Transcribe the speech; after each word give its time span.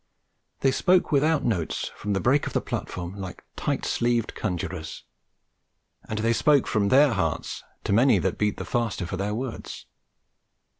They 0.61 0.71
spoke 0.71 1.11
without 1.11 1.45
notes, 1.45 1.91
from 1.95 2.13
the 2.13 2.19
break 2.19 2.47
of 2.47 2.53
the 2.53 2.59
platform, 2.59 3.13
like 3.13 3.45
tight 3.55 3.85
sleeved 3.85 4.33
conjurors; 4.33 5.03
and 6.09 6.17
they 6.17 6.33
spoke 6.33 6.65
from 6.65 6.87
their 6.89 7.13
hearts 7.13 7.63
to 7.83 7.93
many 7.93 8.17
that 8.17 8.39
beat 8.39 8.57
the 8.57 8.65
faster 8.65 9.05
for 9.05 9.17
their 9.17 9.35
words. 9.35 9.85